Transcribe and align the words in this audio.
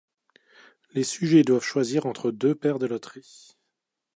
Les 0.93 1.03
sujets 1.03 1.43
doivent 1.43 1.61
choisir 1.61 2.07
entre 2.07 2.31
deux 2.31 2.55
paires 2.55 2.79
de 2.79 2.87
loteries. 2.87 3.55